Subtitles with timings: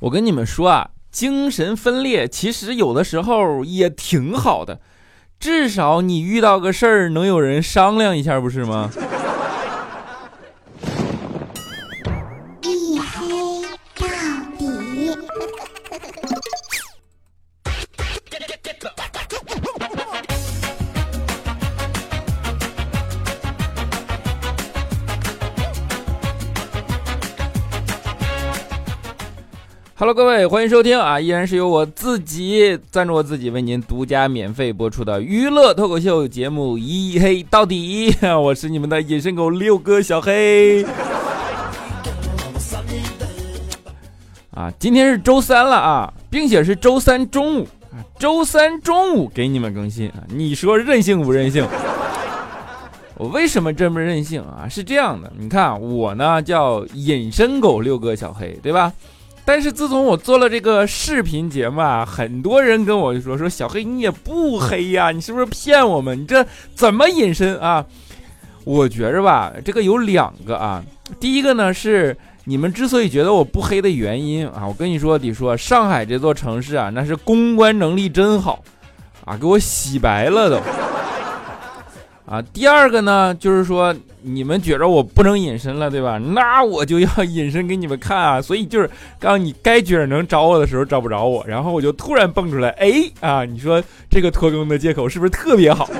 [0.00, 4.80] 我跟你们说啊，精神分裂其实有的时候也挺好的，
[5.38, 8.90] 至少你遇到个事儿能有人商量一下，不是吗？
[30.12, 31.20] 各位，欢迎收听啊！
[31.20, 38.10] 依然是由我自己赞助我自己为您独家免费播出的娱乐脱口秀节目《一黑到底》，
[38.40, 40.84] 我是你们的隐身狗六哥小黑。
[44.50, 47.68] 啊，今天是周三了啊，并且是周三中午，
[48.18, 51.64] 周三中午给你们更新啊，你说任性不任性？
[53.16, 54.66] 我为什么这么任性啊？
[54.68, 58.92] 是这样的，你看我呢叫隐身狗六哥小黑，对吧？
[59.44, 66.20] 但是自从我做了这个视频节目啊，很多人跟我说说小黑你也不黑呀、你是不是骗我们？
[66.20, 67.84] 你这怎么隐身啊？
[68.64, 70.84] 我觉着吧，这个有两个啊。
[71.18, 78.62] 第一个呢是你们之所以觉得我不黑的原因啊，我跟你说，得说上海这座城市啊，那是公关能力真好
[79.24, 80.60] 啊，给我洗白了都。
[82.30, 83.92] 啊，第二个呢，就是说
[84.22, 86.16] 你们觉着我不能隐身了，对吧？
[86.16, 88.40] 那我就要隐身给你们看啊！
[88.42, 93.44] 所以就是刚你该觉着能找我的时候找不着我，然后我就突然蹦出来，哎啊！
[93.44, 95.90] 你说这个拖更的借口是不是特别好？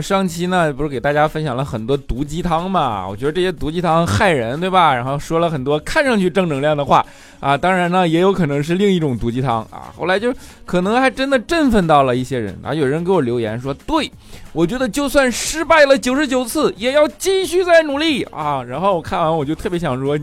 [0.00, 3.06] 上期呢，不是给大家分享了很多毒鸡汤嘛？
[3.06, 4.94] 我觉得这些毒鸡汤害人，对吧？
[4.94, 7.04] 然后说了很多看上去正能量的话
[7.40, 9.92] 啊，当然呢，也有可能是另一种毒鸡汤啊。
[9.96, 10.32] 后来就
[10.64, 12.72] 可能还真的振奋到了一些人啊。
[12.72, 14.10] 有人给我留言说，对
[14.52, 18.62] 我觉得就算失败了九十九次，也要继续再努力啊。
[18.62, 20.18] 然后我看完我就特别想说，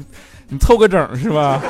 [0.50, 1.62] 你凑个整是吧？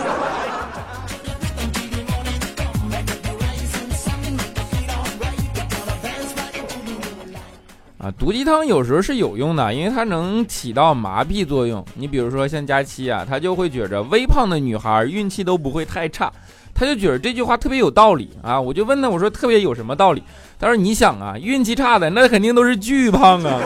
[8.05, 11.83] 啊，毒鸡汤有时候是有用的，因为它能起到麻痹作用。
[11.95, 16.31] 你比如说像佳期啊，他就会觉着微胖的女孩运气都不会太差，
[16.71, 18.61] 他就觉得这句话特别有道理啊。
[18.61, 20.21] 我就问他，我说特别有什么道理？
[20.59, 23.59] 他说你想啊，运气差的那肯定都是巨胖啊。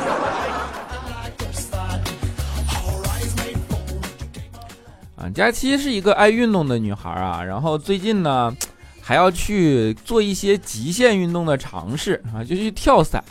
[5.18, 8.56] 啊，佳期是一个爱运动的女孩啊，然后最近呢，
[9.02, 13.22] 还要去做一些极限运动的尝试啊，就去跳伞。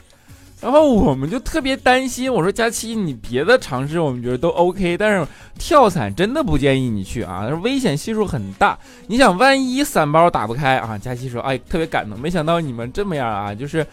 [0.60, 5.26] 然后我们就特别担心，我说佳期，你别的尝试我们觉得都 OK，但是
[5.56, 8.76] 跳伞真的不建议你去啊，危险系数很大。
[9.06, 10.98] 你想，万一伞包打不开啊？
[10.98, 13.86] 佳期说，哎，特别感动，没想到你们这么样啊，就是，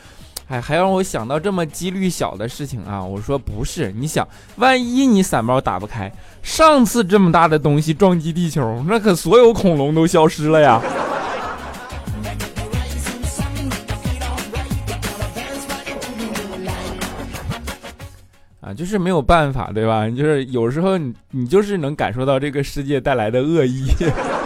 [0.47, 3.03] 哎，还让我想到这么几率小的事情啊。
[3.03, 6.11] 我说不是，你想，万一你伞包打不开，
[6.41, 10.81] 上次这么大的东西撞击地球，那可所有恐龙都消失了呀。
[18.75, 20.09] 就是没有办法，对吧？
[20.09, 23.88] 就是有时候你你就是能感受到这个世界带来的恶意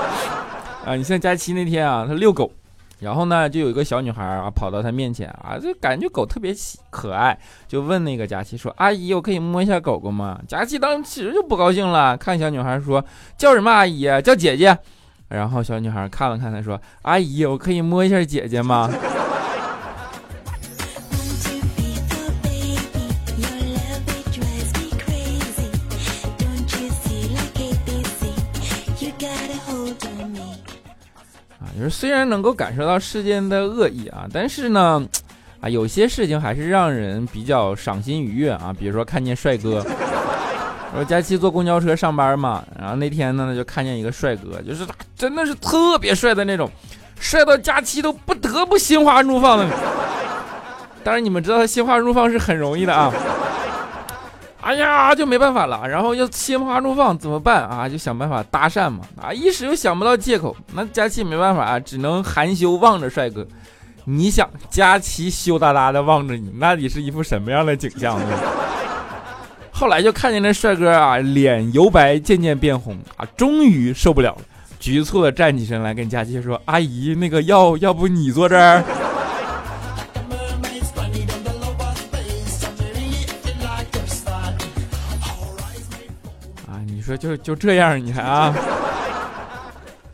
[0.86, 0.96] 啊。
[0.96, 2.52] 你像佳期那天啊，他遛狗，
[3.00, 6.54] 然后呢，就有一个小女孩啊跑到他面前啊，就感觉狗特别
[6.90, 13.04] 可爱，就问那个佳期说：“阿姨，我可以摸一下狗狗吗？”佳期当时其实就不高兴了，看小女孩说
[13.38, 14.06] ：“叫什么阿姨？
[14.22, 14.78] 叫姐姐。”
[15.30, 18.90] 然后小女孩看了看他说：“阿姨，我可以摸一下姐姐吗？”
[31.90, 35.04] 虽然能够感受到世间的恶意啊，但是呢，
[35.60, 38.74] 啊，有些事情还是让人比较赏心愉悦啊。
[38.78, 39.84] 比如说看见帅哥，
[40.94, 44.86] 我说佳期坐公交车上班嘛，然后那天呢就看见一个帅哥，就是
[45.16, 46.70] 真的是特别帅的那种，
[47.20, 49.66] 帅到佳期都不得不心花怒放的。
[51.04, 53.12] 当然你们知道他心花怒放是很容易的啊。
[54.62, 57.88] 哎呀，就没办法了，然后又心花怒放怎么办啊？
[57.88, 63.48] 就想办法搭讪嘛，啊，一时又想不到借口，那佳琪没办法啊，只能含羞望着帅哥。
[64.04, 68.26] 你想，佳琪羞答答的望着你，那你是一副什么样的景象呢？
[69.72, 74.42] 后来就看见那帅哥啊，脸由白渐渐变红啊，终于受不了了，
[74.78, 78.84] 局促的站起身来跟佳琪说：“阿姨，那个要要不你坐这儿？”
[87.10, 88.54] 说就就这样，你看啊，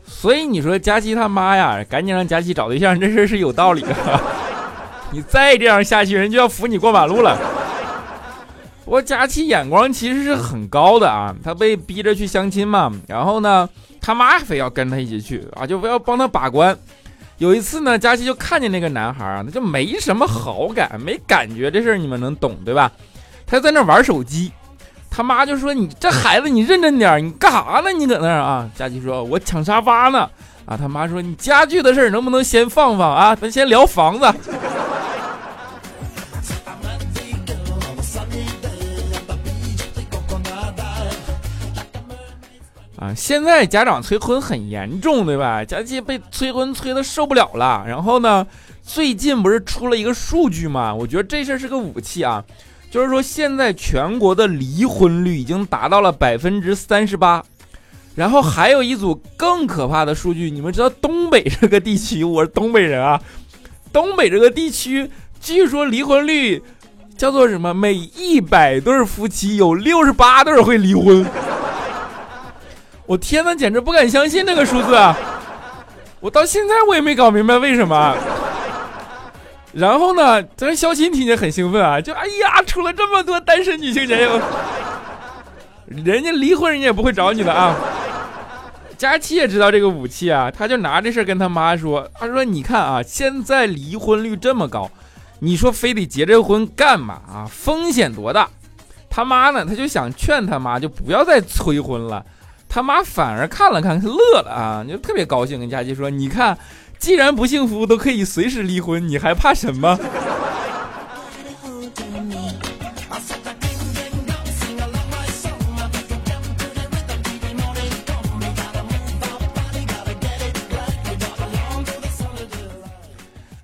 [0.06, 3.94] 所以你说佳琪他妈呀，赶紧让佳琪找对象，这事是有道理的。
[5.10, 7.38] 你再这样下去，人就要扶你过马路了。
[8.84, 13.68] 不过佳琪眼光其实是很高的啊，他被逼着去相亲嘛，然后呢，
[14.00, 16.76] 他妈非要跟他一起去啊，就非要帮他把关。
[17.38, 22.90] 有一次呢，佳琪就看见那个男孩啊，他就没什么好感，没感觉，这事儿你们能懂对吧？
[23.46, 24.50] 他在那玩手机，
[25.10, 27.90] 他妈就说：“你这孩子，你认真点，你干啥呢？
[27.92, 30.28] 你搁那儿啊？”佳琪说：“我抢沙发呢。”
[30.66, 33.34] 啊，他妈说：“你家具的事儿能不能先放放啊？
[33.36, 34.26] 咱先聊房子。
[42.98, 45.64] ”啊，现在家长催婚很严重，对吧？
[45.64, 47.84] 佳琪被催婚催的受不了了。
[47.86, 48.44] 然后呢，
[48.82, 50.92] 最近不是出了一个数据吗？
[50.92, 52.42] 我觉得这事儿是个武器啊，
[52.96, 57.44] 就是说现在全国的离婚率已经达到了百分之三十八。
[58.14, 63.20] 然后还有一组更可怕的数据，你们知道东北这个地区，我是东北人啊，
[63.92, 66.62] 东北这个地区据说离婚率
[67.18, 67.74] 叫做什么？
[67.74, 71.26] 每一百对夫妻有六十八对会离婚。
[73.04, 75.14] 我天呐，简直不敢相信这个数字啊！
[76.20, 78.16] 我到现在我也没搞明白为什么。
[79.76, 84.40] 然后呢，咱肖钦听见很兴奋啊，就哎呀，出了这么多单身女性节目，
[85.86, 87.76] 人家离婚人家也不会找你的啊。
[88.96, 94.90] 佳琪也知道这个武器啊，他就拿这事跟他妈说，他说你看啊，现在离婚率这么高，
[95.40, 97.46] 你说非得结这婚干嘛啊？
[97.50, 98.48] 风险多大？
[99.10, 102.24] 他妈呢，他就想劝他妈就不要再催婚了。
[102.68, 106.56] 他妈反而看了看，乐了啊，就特别高兴，跟佳琪说：“你看，
[106.98, 109.98] 既然不幸福都可以随时离婚，你还怕什么？”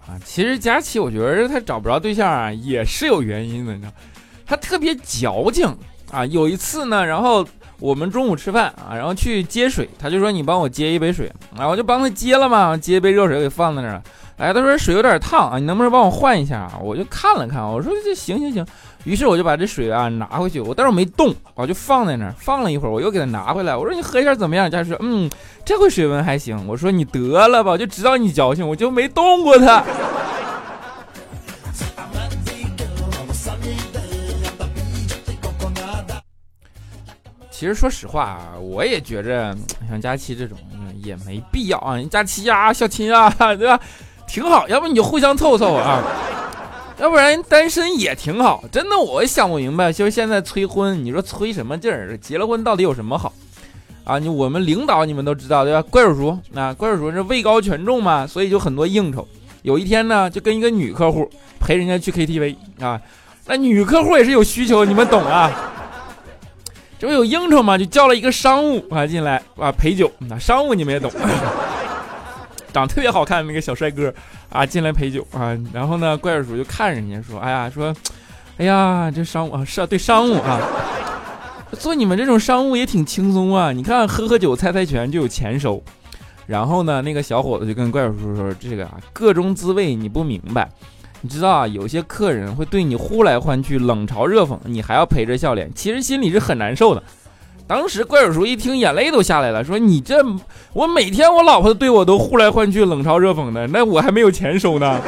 [0.06, 3.92] 啊，其实佳琪，我觉得他找不着对象啊，也是有原因的，你知道，
[4.46, 5.76] 他特别矫情
[6.10, 6.24] 啊。
[6.26, 7.46] 有一次呢，然后。
[7.82, 14.00] 我们中午吃饭啊，然后去接水，他就说你帮我接一杯水，啊，我就帮他接了嘛，接一杯热水给放在那儿。
[14.36, 16.78] 哎，他说水有点烫啊，你能不能帮我换一下啊？
[16.80, 18.64] 我就看了看，我说这行行行。
[19.02, 24.70] 于是我就把这水啊拿回去，我但是我没动，我就放在那儿，放了一会儿，我又给他拿回来，我说你喝一下怎么样？
[24.70, 25.28] 家说嗯，
[25.64, 26.64] 这回水温还行。
[26.68, 29.84] 我说你得了吧，我就知道你矫情，我就没动过他。
[37.62, 39.56] 其实说实话啊，我也觉着
[39.88, 40.58] 像佳期这种
[41.00, 41.96] 也没必要啊。
[42.10, 43.78] 佳期呀，小秦啊，对吧？
[44.26, 46.02] 挺好，要不你就互相凑凑啊，
[46.98, 48.64] 要不然单身也挺好。
[48.72, 52.18] 真的，我想不明白，就是现在催婚，你说催什么劲儿？
[52.18, 53.32] 结了婚到底有什么好
[54.02, 54.18] 啊？
[54.18, 55.80] 你我们领导你们都知道对吧？
[55.82, 59.24] 怪叔叔啊，怪叔叔是位高权重嘛，所以就很多应酬。
[59.62, 61.30] 有一天呢，就跟一个女客户
[61.60, 63.00] 陪人家去 KTV 啊，
[63.46, 65.48] 那女客户也是有需求，你们懂啊？
[67.02, 67.76] 这不有应酬吗？
[67.76, 70.08] 就叫了一个商务啊进来啊陪酒。
[70.18, 71.10] 那商务你们也懂，
[72.72, 74.14] 长特别好看那个小帅哥
[74.50, 75.58] 啊进来陪酒啊。
[75.72, 77.92] 然后呢，怪叔叔就看人家说：“哎呀，说，
[78.56, 80.60] 哎呀，这商务啊是啊，对商务啊，
[81.72, 83.72] 做你们这种商务也挺轻松啊。
[83.72, 85.82] 你看喝喝酒猜猜拳就有钱收。”
[86.46, 90.70] 然后呢，那个小伙子就跟怪叔叔说：“这个啊，各种滋味你不明白。”
[91.24, 97.02] 你知道啊，有些客人会对你呼来唤去，冷嘲热讽，你还要陪着笑脸，其实心里是很难受的。
[97.64, 100.20] 当时怪叔叔一听，眼泪都下来了，说：“你这，
[100.72, 105.00] 我每天我老婆对我都呼来唤去，冷嘲热讽的，那我还没有钱收呢。”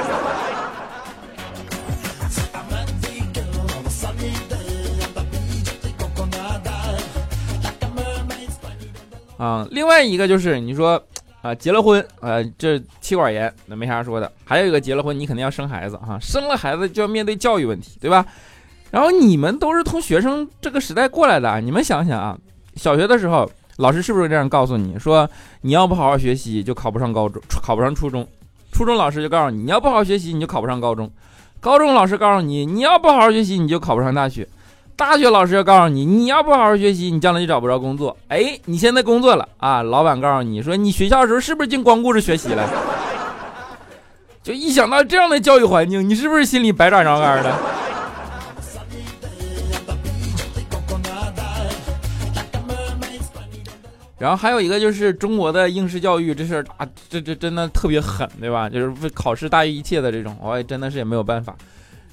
[9.36, 11.02] 啊，另外一个就是你说。
[11.44, 14.32] 啊，结了婚，呃，这气管炎那没啥说的。
[14.46, 18.24] 还有一个，结了婚你肯定要生孩子哈，生了孩子就要面对教育问题，对吧？
[18.90, 22.34] 然后你们都是从学生这个时代过来的，你们想想啊，
[22.76, 23.46] 小学的时候
[23.76, 25.28] 老师是不是这样告诉你说，
[25.60, 28.24] 你要不好好学习就考不上高中，考不上初中；
[28.72, 31.06] 初中老师就告诉你，你要不好好学习你就考不上高中；
[31.60, 34.48] 高中老师告诉你，你要不好好学习你就考不上大学。
[34.96, 38.16] 大学老师要告诉你，你要不好好学习，你将来就找不着工作。
[38.28, 42.68] 哎，你现在工作了啊，老板告诉你说，你学校的时候是不是净光顾着学习了？
[44.42, 47.52] 就一想到这样的教育环境，你是不是心里百爪挠肝的？
[54.16, 58.68] 然后还有一个就是中国的应试教育这事儿啊，这这真的特别狠，对吧？
[58.68, 61.54] 就是考试大于一切的这种，我也真的是也没有办法。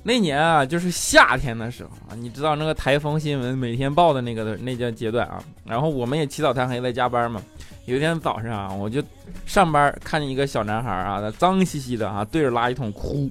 [0.04, 7.42] 那年啊，就是夏天的时候啊，你知道那个台风新闻每天报的那个的那叫阶段啊，然后我们也起早贪黑在加班嘛。
[7.86, 9.04] 有一天早上啊，我就
[9.46, 13.30] 上班看见一个小男孩啊，他脏兮兮的啊，对着垃圾桶哭。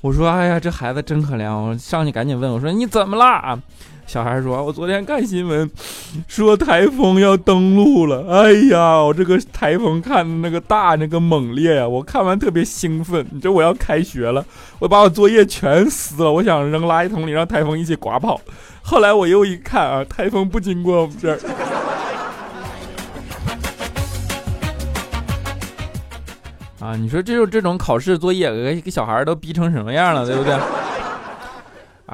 [0.00, 3.62] 我说：“哎呀，这孩子真可怜。”我上去赶紧问我说：“你怎么啦啊？”
[4.06, 5.68] 小孩说：“我昨天看新闻，
[6.28, 8.24] 说台风要登陆了。
[8.28, 11.88] 哎呀，我这个台风看那个大，那个猛烈呀！
[11.88, 13.26] 我看完特别兴奋。
[13.32, 14.44] 你这我要开学了，
[14.78, 18.40] 我把我作业全撕了，我想扔垃圾桶里，让台风一起刮跑。
[18.82, 21.38] 后来我又一看啊，台风不经过我们这儿。
[26.78, 30.54] ”啊，你说这就这种考试作业，给给小孩都逼成什么样了，对不对？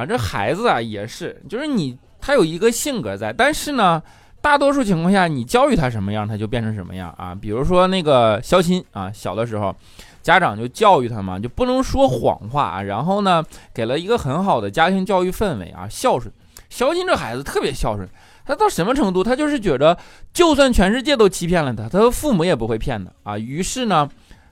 [0.01, 4.03] 啊，这孩子啊也是，就是你他有一个性格在，但是呢，
[4.41, 7.35] 大多数情况下你教育他什么样，他就变成什么样啊。
[7.35, 9.77] 比如说那个肖钦啊，小的时候，
[10.23, 16.33] 家长就教育他嘛，就不能说谎话，然后呢，给了一个很好的家庭教育氛围啊，孝顺。
[16.71, 18.09] 肖钦这孩子特别孝顺，
[18.47, 19.23] 他到什么程度？
[19.23, 19.99] 他就是觉得，
[20.33, 23.39] 就算全世界都欺骗了他，他的父母也不会骗他啊。
[23.39, 24.09] 于是呢。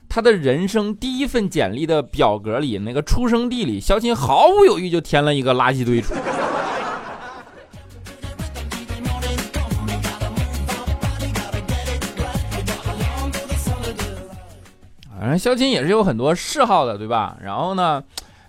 [0.09, 6.15] 他的人生第一份简历的表格里，那个出生地里，肖钦毫不犹豫就填了一个垃圾堆出。
[15.19, 17.37] 反正肖钦也是有很多嗜好的，对吧？
[17.43, 18.03] 然后呢，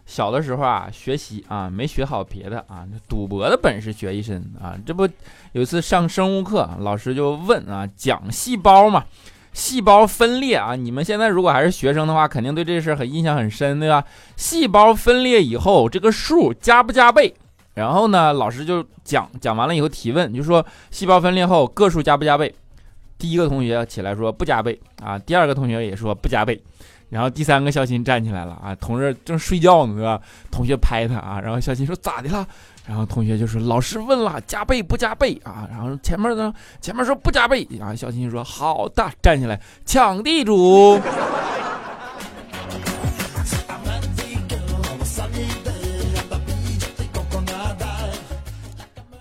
[0.06, 4.74] 小的时候啊，学习啊没学好别的啊，赌博的本事学一身啊。
[4.86, 5.06] 这不
[5.52, 9.04] 有一次上生物课，老师就问啊，讲细胞嘛。
[9.52, 10.76] 细胞分裂啊！
[10.76, 14.04] 你们现在如果还是学生的话，肯定对这事儿很印象很深，对吧？
[14.37, 17.35] 细胞分裂以后，这个数加不加倍？
[17.75, 22.54] 然后呢，老师就讲讲完了以后提问，就说细胞分裂后个数加不加倍？
[23.19, 26.61] 第一个同学起来说不加倍啊，第二个同学也说不加倍，
[27.11, 30.21] 然后第三个孝心站起来了啊，同志正睡觉呢，对吧？
[30.50, 32.47] 同学拍他啊，然后孝心说咋的了？
[32.90, 37.94] 然后同学就说：“老师问了，加倍不加倍啊？”然后前面呢，前面说不加倍啊。
[37.94, 41.00] 小新说：“好的，站起来抢地主。”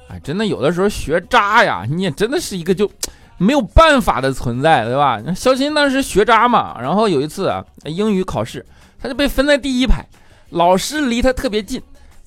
[0.09, 2.89] 哎，真的有的时候学渣呀，你也真的是一个就
[3.37, 5.21] 没有办法的存在，对吧？
[5.35, 8.65] 小新当时学渣嘛，然后有一次啊，英语考试，
[8.99, 10.03] 他就被分在第一排，
[10.49, 11.79] 老师离他特别近。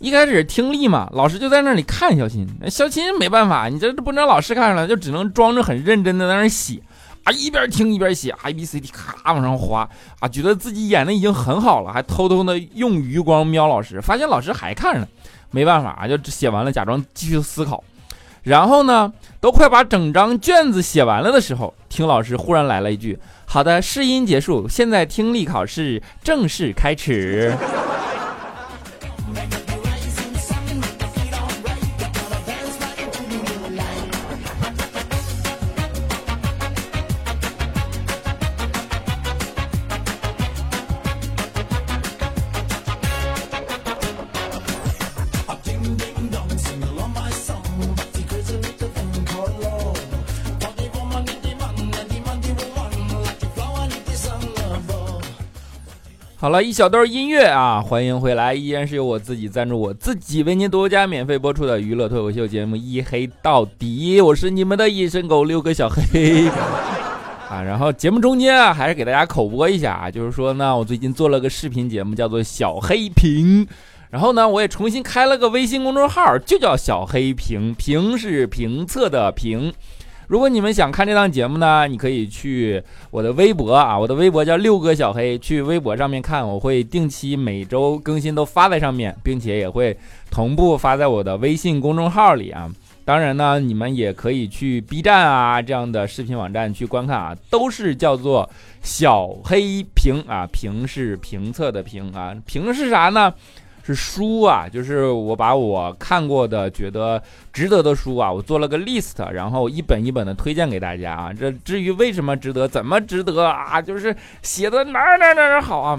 [0.02, 6.82] 一开始听力嘛，老师就在那里看肖钦，肖钦没办法，你这不能老师看出来，就只能装着很认真的在那写，
[7.22, 15.06] 啊，一边听一边写，A B C D 咔往上划，啊，觉得自己演的已经很好了，还偷偷的用余光瞄老师，发现老师还看着呢，
[15.52, 17.84] 没办法啊，就写完了，假装继续思考，
[18.42, 23.16] 然后呢，都快把整张卷子写完了的时候，听老师忽然来了一句
[23.46, 27.56] ：“好的，试音结束，现在听力考试正式开始。”
[56.42, 66.48] 好了一小段音乐啊，欢迎回来，依然是由我自己赞助，我自己为您独家免费播出的娱乐脱口秀节目《一黑到底》，我是你们的隐身狗六哥小黑
[67.48, 67.62] 啊。
[67.62, 73.64] 然后节目中间啊，还是给大家口播一下啊，就是说呢，我最近做了个视频节目，叫做小黑评，
[74.10, 79.72] 然后呢，我也重新开了个微信公众号，就叫小黑评，评是评测的评。
[80.32, 89.94] 如果你们想看这档节目呢，你可以去我的微博啊，我的微博叫六哥小黑，去微博上面看，我会定期每周更新都发在上面，并且也会
[90.30, 92.66] 同步发在我的微信公众号里啊。
[93.04, 98.48] 当然呢，你们也可以去 B 站啊这样的视频网站去观看啊，都是叫做
[98.80, 103.34] 小黑评啊，评是评测的评啊，评是啥呢？
[103.84, 107.20] 是书啊，就是我把我看过的、觉得
[107.52, 111.32] 值得的书啊，我做了个 list，然后一本一本的推荐给大家啊。
[111.32, 115.98] 这至于为什么值得、怎么值得啊，就是写的哪儿哪哪好啊，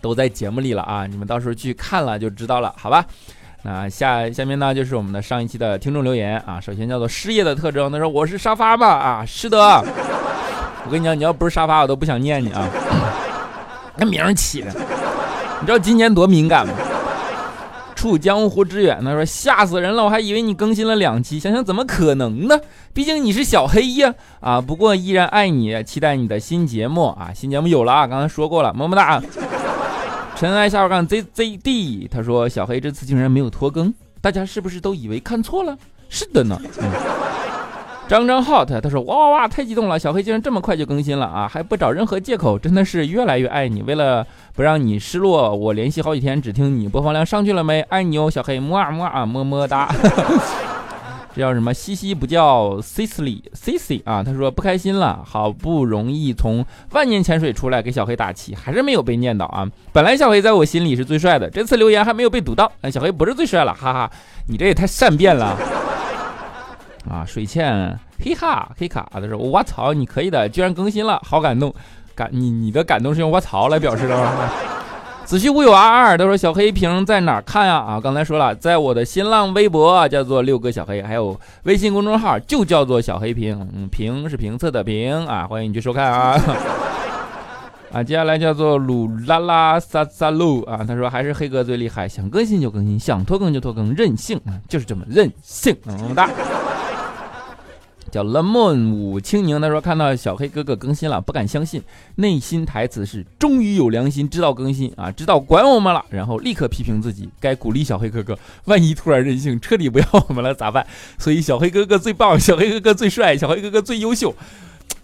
[0.00, 1.06] 都在节目里了啊。
[1.06, 3.04] 你们到时候去看了就知道了，好吧？
[3.62, 6.60] 那下下面呢就是我们的上一期的听众留言啊。
[6.60, 9.58] 首先叫做失业的特征，他说我是沙发吧啊，是的。
[10.86, 12.66] 我跟你讲，你要不是沙发，我都不想念你啊。
[13.96, 14.72] 那名起的，
[15.60, 16.72] 你知道今年多敏感吗？
[17.98, 22.56] 处江湖之远，呢说吓死人了，我还以为你更新了两期，想想怎么可能呢？
[22.94, 24.14] 毕竟你是小黑呀！
[24.38, 27.32] 啊，不过依然爱你，期待你的新节目啊！
[27.34, 29.20] 新节目有了啊，刚才说过了，么么哒。
[30.36, 35.76] 尘埃下杠 ZZD，他说小黑这次竟然没有拖更，大家是不是都以为看错了？
[36.08, 36.56] 是的呢。
[36.80, 36.88] 嗯
[38.08, 43.82] 张张 hot，他说哇哇哇，太激动了，小黑竟然这么快就更新了啊，还不找任何借口，真的是越来越爱你。
[43.82, 47.82] 为了不让你失落，我连续好几天只听你播放量上去了没？
[47.82, 49.94] 爱你哦，小黑，么啊么啊，么么哒。
[51.36, 51.74] 这叫什么？
[51.74, 54.22] 西西不叫 Cici Cici 啊？
[54.22, 59.68] 他说不开心了，好不容易从万年潜水出来给小黑打气，还是没有被念叨啊。
[59.92, 64.10] 本来小黑在我心里是最帅的，这次留言还没有被读到，小黑不是最帅了，哈哈，
[64.48, 65.54] 你这也太善变了。
[67.08, 71.74] 啊，水倩，嘿哈，嘿卡，他说我操，你可以的，居然更新了，好感动，
[72.14, 74.32] 感你你的感动是用我操来表示的吗？
[75.24, 77.76] 子虚乌有二二，他说小黑屏在哪看呀？
[77.76, 86.40] 啊，刚才说了，在我的新浪微博叫做六哥小黑，还有微信公众号就叫做小黑屏，嗯，评是评测的评啊，欢迎你去收看啊。
[87.92, 96.28] 啊，接下来叫做鲁拉拉萨萨鲁啊，他说还是黑哥最厉害，想更新就更新，想拖更就拖更，任性啊，就是这么任性，么么哒。
[98.10, 101.82] 叫 lemon 五青柠，他说看到小黑哥哥更新了，不敢相信，
[102.16, 110.86] 内心台词是终于有良心，知道更新啊，知道管我们了，然后立刻批评自己，该鼓励小黑哥哥，万一突然任性，彻底不要我们了咋办？
[111.18, 114.34] 所以小黑哥哥最棒，小黑哥哥最帅，小黑哥哥最优秀，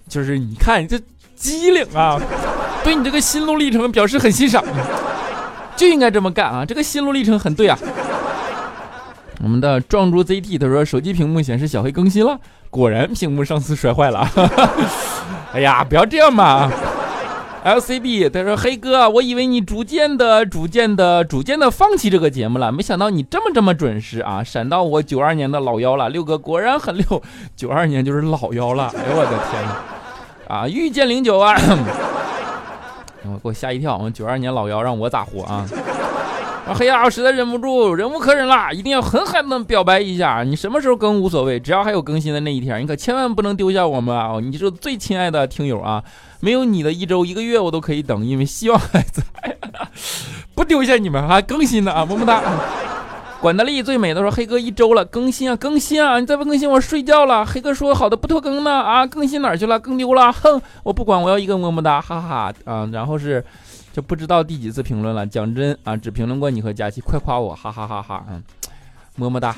[0.09, 0.99] 就是你看这
[1.37, 2.21] 机灵啊，
[2.83, 4.65] 对你这个心路历程表示很欣赏，
[5.77, 7.79] 就应该这么干啊，这个心路历程很对啊。
[9.43, 12.39] 我们的壮猪 ZT 他说手机屏幕显示小黑更新了。
[12.75, 14.29] 果然屏幕上次摔坏了，
[15.55, 16.69] 哎呀，不要这样嘛
[17.65, 26.09] ！LCB 他说：“黑哥，我以为你逐渐的、逐渐的、逐渐的放弃这个节目了，没想到你这么这么准时啊，闪到我九二年的老幺了。
[26.09, 27.23] 六哥果然很六，
[27.55, 28.93] 九二年就是老幺了。
[28.97, 29.63] 哎呦我的天
[30.49, 30.57] 哪！
[30.57, 31.55] 啊，遇见零九啊，
[33.23, 35.65] 我给我吓一跳，我九二年老幺让我咋活啊？”
[36.67, 40.43] 啊黑呀，我实在忍不住，忍无可忍了，一定要狠狠的表白一下。
[40.43, 44.39] 你什么时候更无所谓，只要还有更新的那一天，你可千万不能丢下我们啊！
[44.43, 46.03] 你是最亲爱的听友啊，
[46.41, 49.23] 没有你的一周一个月我都可以等，因为希望还在，
[50.57, 52.43] 不丢下你们，还更新的啊，么么哒。
[53.43, 57.45] 管德利最美的说，黑哥一周了，更新啊更新啊，你再不更新我睡觉了。
[57.45, 59.79] 黑哥说好的不拖更呢啊，更新哪去了？
[59.79, 63.45] 更丢了，哼，我不管，我要一个么么哒，哈哈啊，然后是。
[63.95, 65.25] 就不知道第几次评论了。
[65.25, 68.25] 讲真啊，只评论过你和佳琪，快夸我，哈哈哈哈！
[68.29, 68.43] 嗯，
[69.15, 69.55] 么么哒。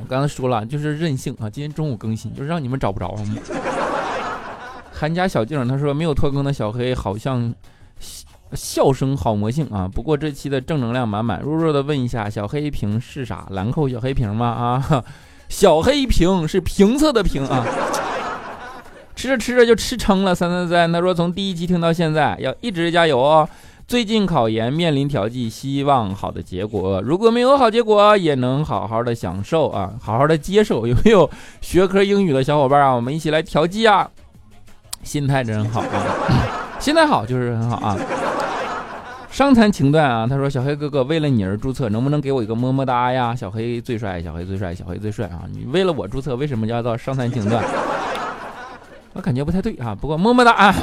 [0.00, 1.50] 我刚才说了，就是任性啊。
[1.50, 3.14] 今天中午更新，就是让你们找不着。
[4.90, 7.52] 韩家小静他说没有拖更的小黑好像
[8.54, 9.86] 笑声好魔性啊。
[9.86, 11.42] 不过这期的正能量满满。
[11.42, 13.46] 弱弱的问一下，小黑瓶是啥？
[13.50, 14.46] 兰蔻小黑瓶吗？
[14.46, 15.04] 啊，
[15.50, 17.62] 小黑瓶是评测的评啊。
[19.16, 20.92] 吃着吃着就吃撑了，三三三。
[20.92, 23.48] 他说从第一期听到现在，要一直加油哦。
[23.86, 27.02] 最近考研面临调剂，希望好的结果。
[27.02, 30.86] 如果没有好结果，也能好好的享受啊，好好的接受。
[30.86, 32.92] 有没有学科英语的小伙伴啊？
[32.92, 34.08] 我们一起来调剂啊！
[35.02, 37.96] 心态真好啊，心态好就是很好啊。
[39.30, 43.34] 伤残情段啊，他说小黑哥哥为了你而注册，能不能给我一个么么哒呀？
[43.34, 45.42] 小黑最帅，小黑最帅，小黑最帅啊！
[45.52, 47.62] 你为了我注册，为什么叫做伤残情段？
[49.14, 50.74] 我感觉不太对啊，不过么么哒啊！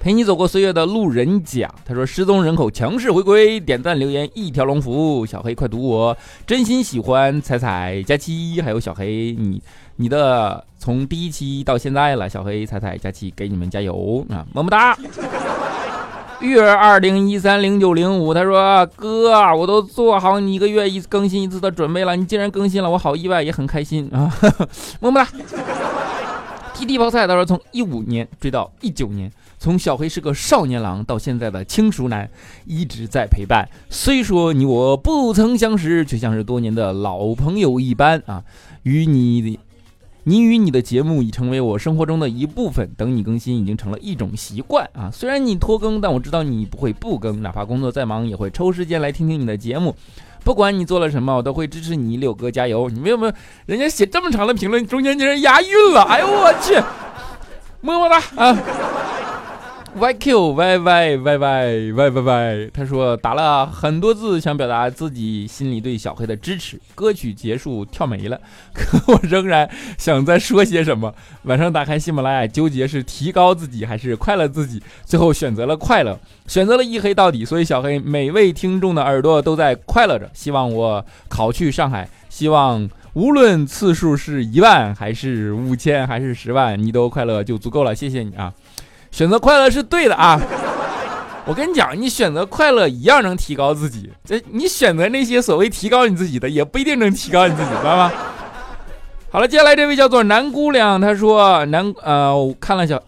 [0.00, 9.60] 陪你走过岁月的路人甲，他说失踪人口强势回归，点赞留言一条龙服务，小黑快读我，真心喜欢彩彩佳期，还有小黑你
[9.96, 14.96] 你的从第一期到现在了，小黑彩彩佳期给你们加油啊，么么哒！
[16.40, 24.32] 月二零一三零九零五，他说哥，我都做好你一个月一更新一次的准备了，你竟然更新了，我好意外也很开心啊，
[25.00, 25.28] 么么哒
[26.76, 32.28] ！T D 泡菜，他说从一五年追到一九年，从小黑是个少年郎到现在的轻熟男，
[32.66, 33.66] 一直在陪伴。
[33.88, 38.44] 虽说你我不曾相识，却像是多年的老朋友一般啊。
[38.82, 39.58] 与你的，
[40.24, 42.90] 你与你的节目已成为我生活中的一部分。
[42.96, 45.10] 等你更新已经成了一种习惯啊。
[45.10, 49.96] 虽然你拖更，但我知道你不会不更，哪怕工作再忙，也会抽时间来听听你的节目。
[50.46, 52.88] 不管你做了什么，我都会支持你，六哥加油！
[52.88, 53.32] 你们有没有？
[53.66, 56.02] 人家写这么长的评论，中间竟然押韵了！
[56.02, 56.76] 哎呦我去，
[57.80, 58.56] 么么哒啊
[59.96, 66.78] ！YQ Y Y Y Y Y Y 他说打了很多字，想表达自己心里对小黑的支持。
[66.94, 68.38] 歌曲结束跳没了，
[68.74, 71.14] 可我仍然想再说些什么。
[71.44, 77.44] 晚上打开喜马拉雅，纠结是提高自己还是快乐自己，最后选择了快乐，选择了一黑到底。
[77.44, 80.30] 所以小黑每位听众的耳朵都在快乐着。
[80.34, 87.94] 希望我考去上海，希望无论次数是一万还是五千还是十万，你都快乐就足够了。
[87.94, 88.52] 谢谢你啊。
[89.16, 90.38] 选择快乐是对的啊！
[91.46, 94.10] 我跟你讲，你选择快乐一样能提高自己。
[94.22, 98.12] 这你选择那些所谓提高你自己的，也不一定能提高你自己，知道吗？
[99.30, 103.02] 好了，接下来这位叫做南姑娘，她说南呃，我看了小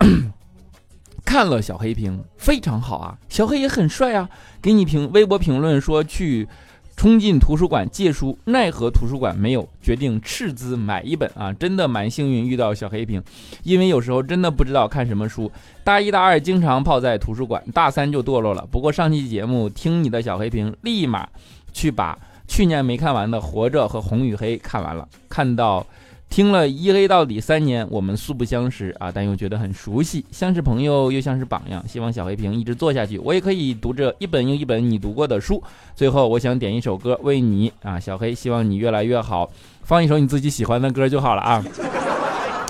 [1.26, 4.26] 看了小黑屏，非常好啊，小黑也很帅啊。
[4.62, 6.48] 给你评微博评论说去
[6.98, 13.22] 冲进图书馆借书，奈何图书馆没有，决定斥资买一本啊，真的蛮幸运遇到小黑瓶，
[13.62, 15.48] 因为有时候真的不知道看什么书。
[15.84, 18.66] 大一大二经常泡在图书馆，大三就堕落了。
[18.68, 21.28] 不过上期节目听你的小黑瓶，立马
[21.72, 25.86] 去把去年没看完的《活着》和《红与黑》看完了，看到。
[26.28, 31.82] 听了一黑到底三年，我们素不相识啊，但又觉得很熟悉，像是朋友又像是榜样。
[31.88, 35.60] 希望小黑屏一直做下去，我也可以读着一本又一本你读过的书。
[35.96, 39.50] 最后，我想点一首歌为你啊，小黑，希望你越来越好。
[39.82, 41.64] 放一首你自己喜欢的歌就好了啊。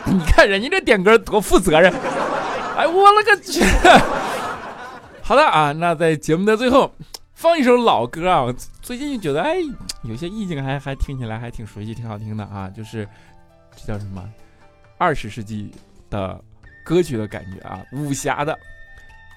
[0.07, 1.93] 你看人家这点歌多负责任，
[2.77, 3.61] 哎，我勒个去！
[5.21, 6.91] 好的啊，那在节目的最后
[7.35, 8.47] 放一首老歌啊，
[8.81, 9.57] 最近就觉得哎，
[10.05, 13.07] 有些意境还还听起来还挺熟悉，挺好听的啊，就是。
[13.81, 14.29] 这叫什么？
[14.99, 15.71] 二十世纪
[16.11, 16.43] 的
[16.85, 18.59] 歌曲的感觉啊，武侠的，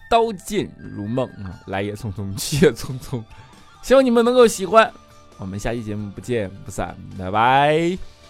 [0.10, 3.24] 刀剑如梦啊，来也匆匆，去也匆匆。
[3.84, 4.92] 希望你们能够喜欢，
[5.38, 8.21] 我们下期节目不见不散，拜拜。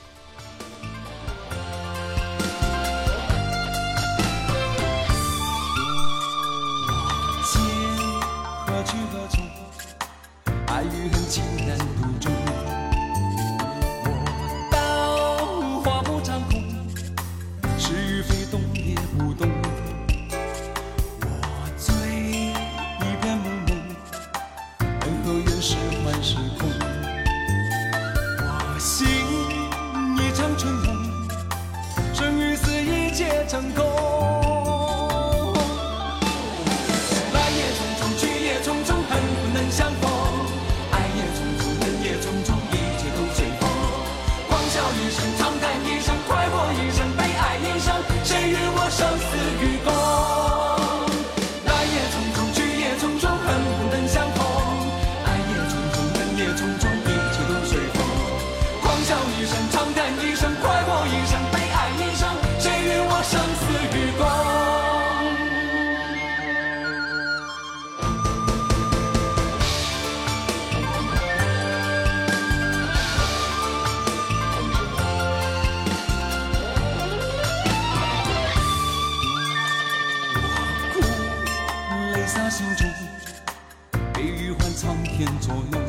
[84.51, 85.79] 悲与欢苍天左右。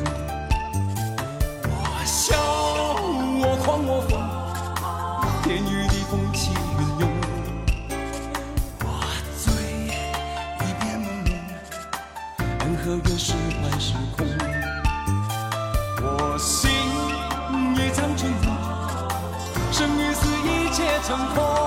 [1.63, 1.69] 我
[2.05, 2.37] 笑，
[3.41, 4.11] 我狂，我疯，
[5.43, 7.09] 天与地风起云涌。
[8.79, 8.85] 我
[9.43, 9.53] 醉，
[10.61, 11.31] 一片朦胧，
[12.39, 14.25] 缘和愿是幻是空，
[16.01, 16.71] 我心
[17.75, 18.47] 一场春梦，
[19.73, 21.62] 生与死一切成空。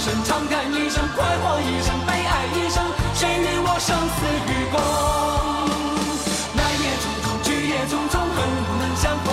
[0.00, 2.82] 生长叹一声，快活一生，悲哀一生，
[3.14, 4.80] 谁与我生死与共？
[6.56, 9.29] 来也匆匆，去也匆匆，恨不能相逢。